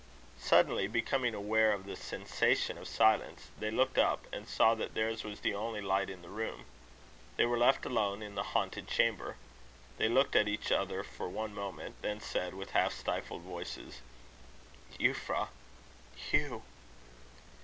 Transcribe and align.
Suddenly 0.39 0.87
becoming 0.87 1.35
aware 1.35 1.71
of 1.71 1.85
the 1.85 1.95
sensation 1.95 2.75
of 2.79 2.87
silence, 2.87 3.49
they 3.59 3.69
looked 3.69 3.99
up, 3.99 4.25
and 4.33 4.47
saw 4.47 4.73
that 4.73 4.95
theirs 4.95 5.23
was 5.23 5.41
the 5.41 5.53
only 5.53 5.79
light 5.79 6.09
in 6.09 6.23
the 6.23 6.27
room. 6.29 6.65
They 7.37 7.45
were 7.45 7.55
left 7.59 7.85
alone 7.85 8.23
in 8.23 8.33
the 8.33 8.41
haunted 8.57 8.87
chamber. 8.87 9.35
They 9.99 10.09
looked 10.09 10.35
at 10.35 10.47
each 10.47 10.71
other 10.71 11.03
for 11.03 11.29
one 11.29 11.53
moment; 11.53 12.01
then 12.01 12.19
said, 12.19 12.55
with 12.55 12.71
half 12.71 12.93
stifled 12.95 13.43
voices: 13.43 14.01
"Euphra!" 14.99 15.49
"Hugh!" 16.15 16.63